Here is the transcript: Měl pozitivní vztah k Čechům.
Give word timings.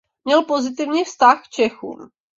Měl 0.23 0.41
pozitivní 0.43 1.03
vztah 1.03 1.41
k 1.45 1.49
Čechům. 1.49 2.09